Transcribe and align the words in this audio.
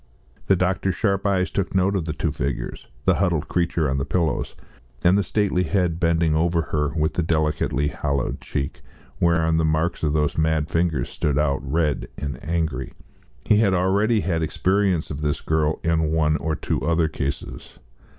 The 0.47 0.55
doctor's 0.55 0.95
sharp 0.95 1.27
eyes 1.27 1.51
took 1.51 1.75
note 1.75 1.95
of 1.95 2.05
the 2.05 2.13
two 2.13 2.31
figures, 2.31 2.87
the 3.05 3.17
huddled 3.21 3.47
creature 3.47 3.87
on 3.87 3.99
the 3.99 4.03
pillows 4.03 4.55
and 5.03 5.15
the 5.15 5.21
stately 5.23 5.61
head 5.61 5.99
bending 5.99 6.33
over 6.33 6.63
her, 6.73 6.87
with 6.95 7.13
the 7.13 7.21
delicately 7.21 7.89
hollowed 7.89 8.41
cheek, 8.41 8.81
whereon 9.19 9.57
the 9.57 9.63
marks 9.63 10.01
of 10.01 10.13
those 10.13 10.39
mad 10.39 10.71
fingers 10.71 11.09
stood 11.09 11.37
out 11.37 11.59
red 11.61 12.07
and 12.17 12.43
angry. 12.43 12.93
He 13.45 13.57
had 13.57 13.75
already 13.75 14.21
had 14.21 14.41
experience 14.41 15.11
of 15.11 15.21
this 15.21 15.39
girl 15.39 15.79
in 15.83 16.11
one 16.11 16.35
or 16.37 16.55
two 16.55 16.81
other 16.81 17.07
cases. 17.07 17.77